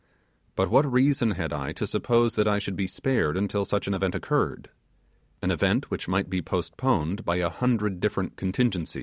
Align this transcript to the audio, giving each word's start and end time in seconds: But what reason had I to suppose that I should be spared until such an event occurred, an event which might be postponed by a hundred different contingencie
But 0.55 0.71
what 0.71 0.91
reason 0.91 1.29
had 1.37 1.53
I 1.53 1.73
to 1.73 1.85
suppose 1.85 2.33
that 2.33 2.47
I 2.47 2.57
should 2.57 2.75
be 2.75 2.87
spared 2.87 3.37
until 3.37 3.65
such 3.65 3.85
an 3.85 3.93
event 3.93 4.15
occurred, 4.15 4.71
an 5.43 5.51
event 5.51 5.91
which 5.91 6.07
might 6.07 6.27
be 6.27 6.41
postponed 6.41 7.23
by 7.23 7.35
a 7.35 7.51
hundred 7.51 7.99
different 7.99 8.35
contingencie 8.35 8.99